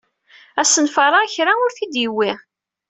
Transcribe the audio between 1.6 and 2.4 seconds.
ur t-id-yewwi.